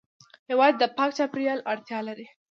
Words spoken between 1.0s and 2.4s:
چاپېریال اړتیا لري.